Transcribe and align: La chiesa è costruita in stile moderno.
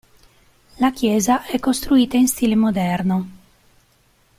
La 0.79 0.89
chiesa 0.91 1.45
è 1.45 1.59
costruita 1.59 2.17
in 2.17 2.27
stile 2.27 2.55
moderno. 2.55 3.27